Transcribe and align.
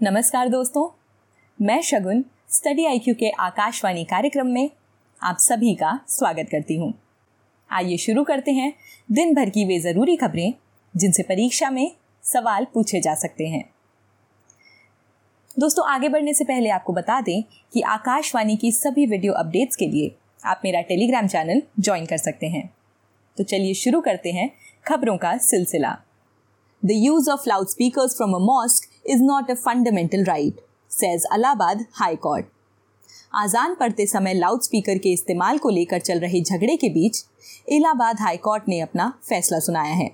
नमस्कार 0.00 0.48
दोस्तों, 0.48 0.88
मैं 1.58 1.80
शगुन 1.82 2.24
स्टडी 2.50 2.84
आईक्यू 2.86 3.14
के 3.14 3.28
आकाशवाणी 3.30 4.02
कार्यक्रम 4.04 4.46
में 4.46 4.70
आप 5.20 5.36
सभी 5.40 5.74
का 5.74 5.92
स्वागत 6.08 6.48
करती 6.50 6.76
हूँ। 6.76 6.92
आइए 7.70 7.96
शुरू 7.96 8.24
करते 8.24 8.52
हैं 8.52 8.72
दिन 9.08 9.34
भर 9.34 9.50
की 9.50 9.64
वे 9.64 9.78
ज़रूरी 9.80 10.16
खबरें, 10.16 10.52
जिनसे 10.94 11.22
परीक्षा 11.22 11.70
में 11.70 11.90
सवाल 12.24 12.66
पूछे 12.74 13.00
जा 13.00 13.14
सकते 13.14 13.46
हैं। 13.46 13.64
दोस्तों, 15.56 15.86
आगे 15.86 16.08
बढ़ने 16.08 16.34
से 16.34 16.44
पहले 16.44 16.68
आपको 16.68 16.92
बता 16.92 17.20
दें 17.20 17.42
कि 17.72 17.80
आकाशवाणी 17.82 18.56
की 18.56 18.72
सभी 18.72 19.06
वीडियो 19.06 19.32
अपडेट्स 19.34 19.76
के 19.76 19.86
लिए 19.86 20.14
आप 20.44 20.62
मेरा 20.64 20.80
टेलीग्राम 20.82 21.26
चैनल 21.26 21.62
ज्वाइन 21.80 22.06
कर 22.06 22.16
सकते 22.18 22.46
हैं। 22.46 22.68
तो 23.36 23.44
चलिए 23.44 23.74
शुरू 23.76 24.00
करते 24.00 24.32
हैं 24.32 24.50
खबरों 24.86 25.16
का 25.16 25.36
सिलसिला। 25.42 25.96
The 26.82 26.90
use 26.92 27.30
of 27.30 27.48
loudspeaker 27.68 28.08
from 28.08 28.34
a 28.34 28.44
mosque 28.44 28.90
is 29.06 29.22
not 29.22 29.50
a 29.50 29.54
fundamental 29.54 30.24
right 30.24 30.60
says 30.90 31.24
Allahabad 31.32 31.84
high 31.92 32.16
court 32.16 32.46
आजान 33.34 33.74
पढ़ते 33.74 34.06
समय 34.06 34.34
लाउड 34.34 34.60
स्पीकर 34.60 34.98
के 34.98 35.12
इस्तेमाल 35.12 35.58
को 35.58 35.68
लेकर 35.68 36.00
चल 36.00 36.20
रहे 36.20 36.40
झगड़े 36.40 36.76
के 36.76 36.88
बीच 36.88 37.24
इलाहाबाद 37.68 38.20
हाई 38.20 38.36
कोर्ट 38.36 38.68
ने 38.68 38.80
अपना 38.80 39.12
फैसला 39.28 39.58
सुनाया 39.58 39.94
है। 39.94 40.10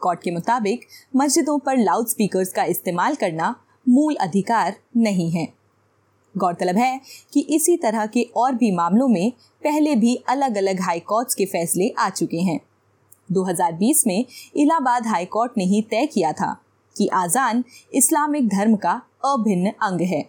कोर्ट 0.00 0.22
के 0.22 0.30
मुताबिक 0.30 0.80
मस्जिदों 1.16 1.58
पर 1.58 1.76
लाउड 1.76 2.06
स्पीकर्स 2.06 2.52
का 2.52 2.64
इस्तेमाल 2.64 3.14
करना 3.14 3.54
मूल 3.88 4.14
अधिकार 4.14 4.76
नहीं 4.96 5.30
है। 5.30 5.48
गौरतलब 6.36 6.76
है 6.76 7.00
कि 7.32 7.40
इसी 7.40 7.76
तरह 7.76 8.06
के 8.06 8.22
और 8.36 8.54
भी 8.54 8.70
मामलों 8.70 9.08
में 9.08 9.32
पहले 9.64 9.96
भी 9.96 10.14
अलग 10.28 10.56
अलग 10.56 10.80
हाई 10.80 11.00
कोर्ट्स 11.00 11.34
के 11.34 11.44
फैसले 11.44 11.88
आ 11.98 12.08
चुके 12.10 12.40
हैं। 12.40 12.60
2020 13.32 14.06
में 14.06 14.24
इलाहाबाद 14.56 15.06
हाई 15.06 15.24
कोर्ट 15.24 15.52
ने 15.56 15.64
ही 15.64 15.82
तय 15.82 16.06
किया 16.06 16.32
था 16.32 16.56
कि 16.96 17.06
आज़ान 17.08 17.64
इस्लामिक 17.94 18.48
धर्म 18.48 18.76
का 18.76 19.00
अभिन्न 19.24 19.72
अंग 19.82 20.00
है। 20.00 20.24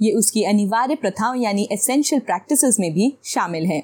ये 0.00 0.12
उसकी 0.12 0.44
अनिवार्य 0.44 0.94
प्रथाओं 0.94 1.36
यानी 1.36 1.68
एसेंशियल 1.72 2.20
प्रैक्टिसेस 2.20 2.76
में 2.80 2.92
भी 2.94 3.12
शामिल 3.24 3.66
है 3.66 3.82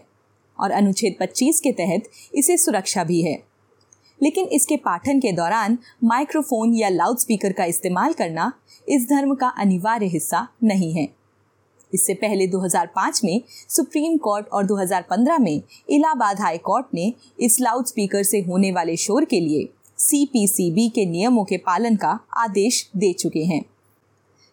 और 0.58 0.70
अनुच्छेद 0.70 1.16
25 1.22 1.60
के 1.60 1.72
तहत 1.72 2.10
इसे 2.34 2.56
सुरक्षा 2.56 3.04
भी 3.04 3.20
है। 3.22 3.42
लेकिन 4.20 4.46
इसके 4.46 4.76
पाठन 4.76 5.20
के 5.20 5.32
दौरान 5.32 5.78
माइक्रोफोन 6.04 6.74
या 6.74 6.88
लाउडस्पीकर 6.88 7.52
का 7.52 7.64
इस्तेमाल 7.64 8.12
करना 8.12 8.52
इस 8.86 9.08
धर्म 9.08 9.34
का 9.34 9.48
अनिवार्य 9.48 10.06
हिस्सा 10.06 10.46
नहीं 10.64 10.92
है। 10.92 11.08
इससे 11.92 12.14
पहले 12.14 12.46
2005 12.46 13.20
में 13.24 13.42
सुप्रीम 13.48 14.16
कोर्ट 14.16 14.48
और 14.48 14.66
2015 14.66 15.38
में 15.38 15.62
इलाहाबाद 15.90 16.40
हाई 16.40 16.58
कोर्ट 16.58 16.86
ने 16.94 17.12
इस 17.40 17.60
लाउड 17.60 17.86
स्पीकर 17.86 18.22
से 18.22 18.40
होने 18.40 18.72
वाले 18.72 18.96
शोर 18.96 19.24
के 19.24 19.40
लिए 19.40 19.68
सी 20.06 20.90
के 20.90 21.06
नियमों 21.06 21.44
के 21.44 21.56
पालन 21.56 21.96
का 21.96 22.20
आदेश 22.36 22.90
दे 22.96 23.12
चुके 23.12 23.44
हैं। 23.44 23.64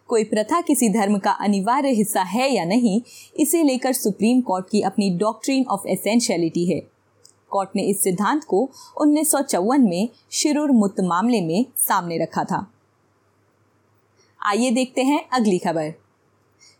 कोई 0.08 0.24
प्रथा 0.24 0.62
किसी 0.62 0.90
धर्म 0.90 1.18
का 1.18 1.32
अनिवार्य 1.32 1.90
हिस्सा 1.90 2.22
है 2.22 2.54
या 2.54 2.66
नहीं, 2.66 3.02
इसे 3.40 3.64
लेकर 3.64 3.94
सुप्रीम 3.94 4.42
कोर्ट 4.42 4.66
की 4.70 4.82
अपनी 4.82 5.18
डॉक्ट्रीन 5.18 5.66
ऑफ़ 5.66 5.88
एसेंशियलिटी 5.88 6.66
है। 6.66 6.82
कोर्ट 7.50 7.70
ने 7.76 7.84
इस 7.84 8.04
सिद्धांत 8.04 8.44
को 8.44 8.70
उन्नीस 9.02 9.32
सौ 9.32 9.42
चौवन 9.42 9.82
में 9.82 10.10
शिरुर 10.32 10.72
मुत 10.72 10.96
मामले 11.00 11.42
में 11.42 11.66
सामने 11.78 12.18
रखा 12.18 12.44
था। 12.44 12.72
आइए 14.46 14.72
देखते 14.72 15.04
हैं 15.04 15.30
अगली 15.34 15.58
खबर। 15.58 15.94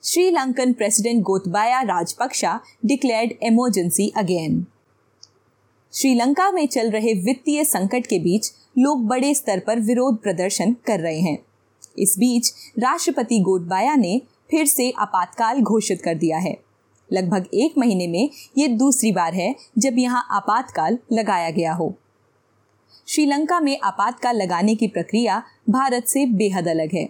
Sri Lankan 0.04 0.74
president 0.74 1.24
Gotabaya 1.24 1.82
Rajapaksa 1.82 2.60
declared 2.86 3.32
emergency 3.44 4.14
again. 4.18 4.66
Sri Lanka 5.94 6.52
में 6.52 6.68
चल 6.68 6.92
रहे 6.92 7.14
वित्तीय 7.14 7.64
संकट 7.64 8.08
के 8.08 8.20
बीच 8.20 8.54
लोग 8.76 9.06
बड़े 9.08 9.34
स्तर 9.34 9.60
पर 9.60 9.80
विरोध 9.80 10.22
प्रदर्शन 10.24 10.76
कर 10.86 11.00
रहे 11.00 11.20
हैं। 11.20 11.38
इस 12.00 12.16
बीच, 12.20 12.52
राष्ट्रपति 12.80 13.40
गोटबाया 13.40 13.96
ने 13.96 14.22
फिर 14.52 14.66
से 14.66 14.90
आपातकाल 15.00 15.62
घोषित 15.62 16.02
कर 16.02 16.16
दिया 16.16 16.38
है। 16.38 16.56
लगभग 17.10 17.48
एक 17.56 17.78
महीने 17.78 18.08
में 18.08 18.30
ये 18.58 18.68
दूसरी 18.70 19.12
बार 19.12 19.34
है 19.34 19.54
जब 19.78 19.98
यहाँ 19.98 20.28
आपातकाल 20.32 20.98
लगाया 21.12 21.50
गया 21.50 21.74
हो। 21.74 21.94
श्रीलंका 23.08 23.60
में 23.60 23.78
आपातकाल 23.80 24.36
लगाने 24.36 24.76
की 24.76 24.88
प्रक्रिया 24.88 25.42
भारत 25.70 26.08
से 26.08 26.26
बेहद 26.28 26.68
अलग 26.68 26.94
है। 26.94 27.08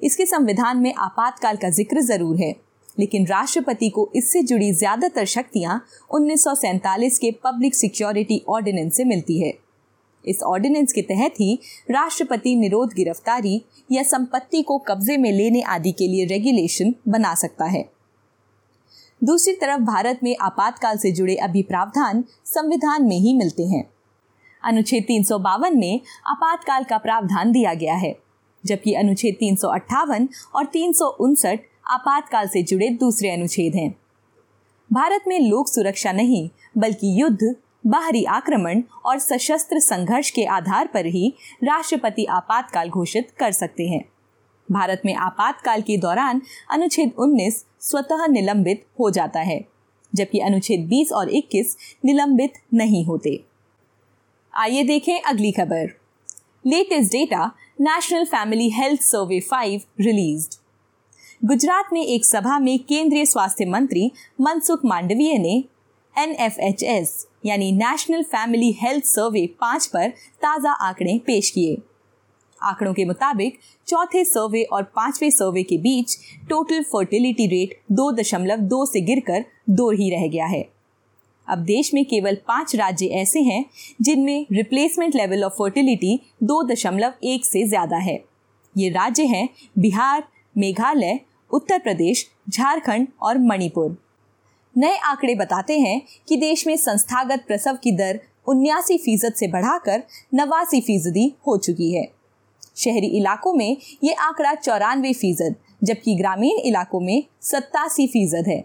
इसके 0.00 0.26
संविधान 0.26 0.78
में 0.78 0.92
आपातकाल 0.94 1.56
का 1.56 1.70
ज़िक्र 1.70 2.00
ज़रूर 2.02 2.36
है, 2.36 2.54
लेकिन 2.98 3.26
राष्ट्रपति 3.26 3.88
को 3.88 4.10
इससे 4.16 4.42
जुड़ी 4.42 4.72
ज़्यादातर 4.72 5.24
शक्तियाँ 5.26 5.80
उन्नीस 6.10 6.44
सौ 6.44 6.54
सैंतालीस 6.54 7.18
के 7.18 7.30
पब्लिक 7.44 7.74
सिक्योरिटी 7.74 8.42
ऑर्डिनेंस 8.48 8.96
से 8.96 9.04
मिलती 9.04 9.40
है। 9.40 9.52
इस 10.26 10.42
ऑर्डिनेंस 10.42 10.92
के 10.92 11.02
तहत 11.02 11.34
ही 11.40 11.58
राष्ट्रपति 11.90 12.56
निरोध 12.56 12.92
गिरफ्तारी 12.94 13.64
या 13.92 14.02
संपत्ति 14.02 14.62
को 14.62 14.78
कब्जे 14.78 15.16
में 15.16 15.32
लेने 15.32 15.62
आदि 15.62 15.92
के 15.92 16.08
लिए 16.08 16.24
रेगुलेशन 16.24 16.94
बना 17.08 17.34
सकता 17.34 17.64
है। 17.64 17.90
दूसरी 19.24 19.54
तरफ़, 19.54 19.80
भारत 19.80 20.20
में 20.22 20.36
आपातकाल 20.40 20.98
से 20.98 21.12
जुड़े 21.12 21.36
अभी 21.36 21.62
प्रावधान 21.62 22.24
संविधान 22.44 23.04
में 23.04 23.16
ही 23.16 23.34
मिलते 23.34 23.64
हैं। 23.64 23.90
अनुच्छेद 24.64 25.04
तीन 25.04 25.22
सौ 25.22 25.38
बावन 25.38 25.78
में 25.78 26.00
आपातकाल 26.26 26.84
का 26.84 26.98
प्रावधान 26.98 27.52
दिया 27.52 27.74
गया 27.74 27.94
है, 27.94 28.16
जबकि 28.64 28.94
अनुच्छेद 28.94 29.36
तीन 29.40 29.56
सौ 29.56 29.68
अट्ठावन 29.68 30.28
और 30.54 30.66
तीन 30.66 30.92
सौ 30.92 31.06
उनसठ 31.06 31.60
आपातकाल 31.90 32.48
से 32.48 32.62
जुड़े 32.62 32.88
दूसरे 32.88 33.30
अनुच्छेद 33.30 33.74
हैं। 33.74 33.96
भारत 34.92 35.24
में 35.28 35.40
लोक 35.40 35.68
सुरक्षा 35.68 36.12
नहीं, 36.12 36.50
बल्कि 36.78 37.22
युद्ध 37.22 37.56
बाहरी 37.84 38.24
आक्रमण 38.24 38.82
और 39.04 39.18
सशस्त्र 39.18 39.78
संघर्ष 39.78 40.30
के 40.30 40.44
आधार 40.44 40.86
पर 40.86 41.06
ही 41.06 41.34
राष्ट्रपति 41.64 42.24
आपातकाल 42.24 42.88
घोषित 42.88 43.30
कर 43.38 43.52
सकते 43.52 43.86
हैं। 43.88 44.04
भारत 44.68 45.02
में 45.04 45.14
आपातकाल 45.14 45.82
के 45.82 45.96
दौरान 45.96 46.42
अनुच्छेद 46.70 47.12
19 47.18 47.64
स्वतः 47.80 48.26
निलंबित 48.26 48.84
हो 49.00 49.10
जाता 49.10 49.40
है, 49.40 49.64
जबकि 50.14 50.38
अनुच्छेद 50.38 50.88
20 50.88 51.12
और 51.12 51.30
21 51.30 51.76
निलंबित 52.04 52.52
नहीं 52.74 53.04
होते। 53.04 53.44
आइए 54.54 54.82
देखें 54.82 55.20
अगली 55.20 55.52
खबर। 55.52 55.88
Latest 56.66 57.12
data 57.12 57.50
national 57.80 58.24
family 58.24 58.68
health 58.70 59.00
survey 59.00 59.40
5 59.40 59.86
released 60.00 60.54
Gujarat 61.44 61.88
में 61.92 62.04
एक 62.04 62.24
सभा 62.24 62.58
में 62.58 62.78
केंद्रीय 62.78 63.26
स्वास्थ्य 63.26 63.64
मंत्री 63.64 64.10
मनसुख 64.40 64.84
मांडवीय 64.84 65.38
ने 65.38 65.64
एन 66.16 67.04
यानी 67.46 67.70
नेशनल 67.72 68.22
फैमिली 68.22 68.70
हेल्थ 68.72 69.04
सर्वे 69.04 69.46
पाँच 69.60 69.86
पर 69.86 70.08
ताज़ा 70.42 70.72
आंकड़े 70.72 71.18
पेश 71.26 71.50
किए। 71.50 71.76
आंकड़ों 72.60 72.92
के 72.94 73.04
मुताबिक, 73.04 73.58
चौथे 73.88 74.24
सर्वे 74.24 74.62
और 74.62 74.82
पाँचवें 74.96 75.30
सर्वे 75.30 75.62
के 75.62 75.78
बीच 75.78 76.16
टोटल 76.48 76.82
फर्टिलिटी 76.82 77.46
रेट 77.46 77.78
दो 77.92 78.10
दशमलव 78.12 78.60
दो 78.68 78.84
से 78.86 79.00
गिरकर 79.00 79.44
दो 79.70 79.90
ही 79.90 80.10
रह 80.10 80.26
गया 80.28 80.46
है। 80.46 80.64
अब 81.48 81.58
देश 81.58 81.92
में 81.94 82.04
केवल 82.04 82.38
पाँच 82.48 82.74
राज्य 82.76 83.06
ऐसे 83.14 83.40
हैं 83.40 83.64
जिनमें 84.02 84.46
रिप्लेसमेंट 84.52 85.16
लेवल 85.16 85.44
ऑफ़ 85.44 85.52
फर्टिलिटी 85.52 86.18
दो 86.42 86.62
दशमलव 86.62 87.12
एक 87.24 87.44
से 87.44 87.66
ज़्यादा 87.68 87.96
है। 87.98 88.18
ये 88.74 88.88
राज्य 88.88 89.24
हैं 89.24 89.48
बिहार, 89.78 90.24
मेघालय, 90.54 91.18
उत्तर 91.50 91.78
प्रदेश, 91.78 92.26
झारखंड 92.48 93.08
और 93.22 93.38
मणिपुर। 93.38 93.96
नए 94.76 94.96
आंकड़े 95.06 95.34
बताते 95.34 95.78
हैं 95.80 96.00
कि 96.28 96.36
देश 96.36 96.66
में 96.66 96.76
संस्थागत 96.76 97.44
प्रसव 97.46 97.78
की 97.82 97.92
दर 97.92 98.20
उन्यासी 98.48 98.98
फ़ीसद 98.98 99.34
से 99.34 99.46
बढ़ाकर 99.48 100.02
नवासी 100.34 100.80
फ़ीसदी 100.80 101.32
हो 101.46 101.56
चुकी 101.58 101.92
है। 101.92 102.06
शहरी 102.76 103.06
इलाकों 103.18 103.52
में 103.52 103.76
ये 104.04 104.12
आंकड़ा 104.14 104.54
चौरानवे 104.54 105.12
फ़ीसद, 105.12 105.54
जबकि 105.84 106.14
ग्रामीण 106.16 106.58
इलाकों 106.60 107.00
में 107.00 107.22
सत्तासी 107.42 108.06
फ़ीसद 108.06 108.48
है। 108.48 108.60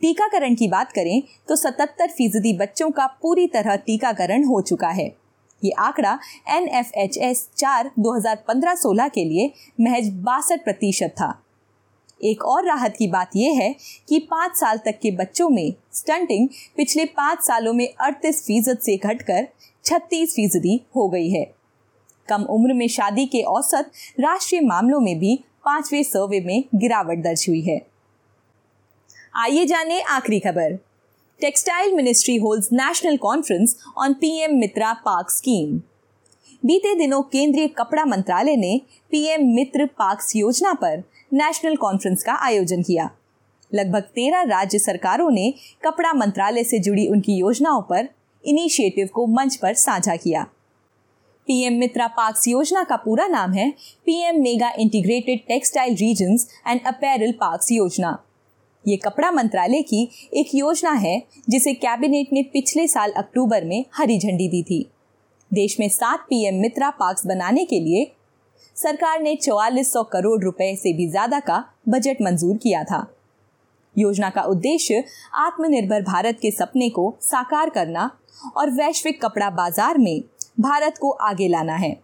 टीकाकरण 0.00 0.54
की 0.54 0.68
बात 0.68 0.92
करें 0.92 1.22
तो 1.48 1.56
सतहत्तर 1.56 2.08
फ़ीसदी 2.08 2.52
बच्चों 2.58 2.90
का 2.90 3.06
पूरी 3.22 3.46
तरह 3.46 3.76
टीकाकरण 3.78 4.44
हो 4.44 4.60
चुका 4.62 4.88
है। 4.90 5.06
ये 5.62 5.70
आंकड़ा 5.80 6.18
एन 6.50 6.68
एफ़ 6.70 6.90
एच 6.98 7.16
एस 7.18 7.48
चार 7.56 7.90
दो 7.98 8.16
हज़ार 8.16 8.42
पंद्रह 8.48 8.74
सोलह 8.74 9.08
के 9.08 9.24
लिए 9.24 9.52
महज 9.80 10.08
बासठ 10.22 10.64
प्रतिशत 10.64 11.14
था। 11.16 11.30
एक 12.24 12.44
और 12.44 12.64
राहत 12.64 12.94
की 12.96 13.06
बात 13.08 13.30
यह 13.36 13.60
है 13.60 13.74
कि 14.08 14.18
पाँच 14.30 14.56
साल 14.56 14.78
तक 14.78 14.98
के 15.02 15.10
बच्चों 15.10 15.48
में 15.48 15.72
स्टंटिंग 15.92 16.48
पिछले 16.76 17.04
पाँच 17.16 17.42
सालों 17.42 17.72
में 17.72 17.88
अड़तीस 18.00 18.42
फ़ीसद 18.46 18.78
से 18.78 18.96
घटकर 18.96 19.48
छत्तीस 19.84 20.34
फ़ीसदी 20.34 20.80
हो 20.96 21.08
गई 21.08 21.30
है। 21.30 21.44
कम 22.28 22.42
उम्र 22.50 22.72
में 22.72 22.86
शादी 22.88 23.26
के 23.26 23.42
औसत 23.42 23.90
राष्ट्रीय 24.20 24.60
मामलों 24.60 25.00
में 25.00 25.18
भी 25.18 25.36
पाँचवें 25.64 26.02
सर्वे 26.02 26.40
में 26.40 26.64
गिरावट 26.74 27.18
दर्ज 27.18 27.44
हुई 27.48 27.60
है। 27.60 27.80
आइए 29.36 29.64
जाने 29.64 30.00
आखिरी 30.00 30.40
खबर। 30.40 30.78
Textile 31.40 31.94
ministry 31.94 32.36
holds 32.36 32.68
national 32.72 33.16
conference 33.16 33.76
on 33.98 34.12
PM 34.14 34.54
Mitra 34.56 34.92
park 35.04 35.30
scheme. 35.30 35.80
बीते 36.64 36.94
दिनों 36.94 37.20
केंद्रीय 37.22 37.66
कपड़ा 37.68 38.04
मंत्रालय 38.04 38.56
ने 38.56 38.80
पीएम 39.10 39.46
मित्र 39.54 39.86
पार्क्स 39.98 40.34
योजना 40.36 40.72
पर 40.72 41.02
नेशनल 41.32 41.76
कॉन्फ्रेंस 41.76 42.22
का 42.22 42.34
आयोजन 42.46 42.82
किया। 42.82 43.08
लगभग 43.72 44.02
तेरह 44.14 44.42
राज्य 44.42 44.78
सरकारों 44.78 45.30
ने 45.30 45.52
कपड़ा 45.84 46.12
मंत्रालय 46.12 46.64
से 46.64 46.78
जुड़ी 46.78 47.06
उनकी 47.08 47.36
योजनाओं 47.36 47.82
पर 47.82 48.08
इनिशिएटिव 48.44 49.08
को 49.14 49.26
मंच 49.26 49.56
पर 49.56 49.74
साझा 49.74 50.16
किया। 50.16 50.42
पीएम 51.48 51.78
मित्रा 51.78 52.06
पार्क्स 52.06 52.48
योजना 52.48 52.84
का 52.84 52.96
पूरा 52.96 53.26
नाम 53.26 53.52
है 53.52 53.70
PM 54.06 54.40
mega 54.42 54.72
integrated 54.78 55.46
textile 55.48 55.96
regions 55.96 56.48
and 56.66 56.80
apparel 56.86 57.32
parks 57.32 57.72
योजना। 57.72 58.16
ये 58.84 58.96
कपड़ा 58.96 59.30
मंत्रालय 59.30 59.82
की 59.82 60.08
एक 60.34 60.54
योजना 60.54 60.92
है 60.92 61.22
जिसे 61.48 61.74
कैबिनेट 61.74 62.32
ने 62.32 62.42
पिछले 62.42 62.88
साल 62.88 63.12
अक्टूबर 63.16 63.64
में 63.64 63.84
हरी 63.94 64.18
झंडी 64.18 64.48
दी 64.48 64.62
थी। 64.62 64.86
देश 65.52 65.76
में 65.80 65.88
सात 65.88 66.20
पीएम 66.20 66.60
मित्रा 66.60 66.88
पार्क्स 66.90 67.26
बनाने 67.26 67.64
के 67.64 67.80
लिए 67.80 68.04
सरकार 68.76 69.20
ने 69.22 69.34
चौवालीस 69.36 69.92
सौ 69.92 70.02
करोड़ 70.02 70.42
रुपए 70.42 70.74
से 70.76 70.92
भी 70.92 71.08
ज़्यादा 71.10 71.40
का 71.40 71.64
बजट 71.88 72.22
मंजूर 72.22 72.56
किया 72.56 72.82
था। 72.84 73.06
योजना 73.96 74.30
का 74.30 74.42
उद्देश्य 74.42 75.02
आत्मनिर्भर 75.36 76.02
भारत 76.02 76.38
के 76.42 76.50
सपने 76.50 76.88
को 76.90 77.14
साकार 77.22 77.70
करना 77.70 78.10
और 78.56 78.70
वैश्विक 78.70 79.20
कपड़ा 79.24 79.50
बाज़ार 79.52 79.98
में 79.98 80.22
भारत 80.60 80.98
को 81.00 81.10
आगे 81.22 81.48
लाना 81.48 81.74
है। 81.76 81.96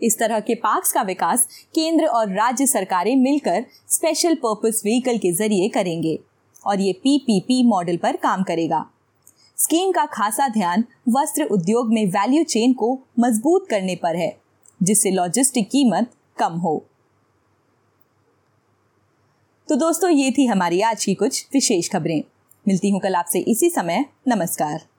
इस 0.00 0.18
तरह 0.18 0.40
के 0.40 0.54
पार्क्स 0.54 0.92
का 0.92 1.02
विकास 1.02 1.46
केंद्र 1.74 2.06
और 2.06 2.32
राज्य 2.32 2.66
सरकारें 2.66 3.14
मिलकर 3.16 3.64
स्पेशल 3.88 4.34
पर्पस 4.36 4.80
व्हीकल 4.84 5.18
के 5.18 5.32
ज़रिए 5.34 5.68
करेंगे 5.70 6.18
और 6.64 6.80
ये 6.80 6.92
पीपीपी 6.94 7.62
मॉडल 7.68 7.96
पर 7.96 8.16
काम 8.18 8.42
करेगा। 8.42 8.84
स्कीम 9.58 9.90
का 9.92 10.04
खासा 10.06 10.48
ध्यान 10.48 10.84
वस्त्र 11.08 11.44
उद्योग 11.44 11.92
में 11.92 12.04
वैल्यू 12.06 12.42
चेन 12.44 12.72
को 12.72 12.88
मज़बूत 13.18 13.66
करने 13.70 13.94
पर 13.96 14.16
है, 14.16 14.36
जिससे 14.82 15.10
लॉजिस्टिक 15.10 15.68
कीमत 15.68 16.10
कम 16.38 16.52
हो। 16.52 16.84
तो 19.68 19.76
दोस्तों, 19.76 20.10
ये 20.10 20.30
थी 20.30 20.46
हमारी 20.46 20.80
आज 20.80 21.04
की 21.04 21.14
कुछ 21.14 21.46
विशेष 21.52 21.90
खबरें। 21.90 22.22
मिलती 22.68 22.90
हूँ 22.90 23.00
कल 23.00 23.14
आपसे 23.14 23.40
इसी 23.40 23.70
समय। 23.70 24.04
नमस्कार। 24.28 24.91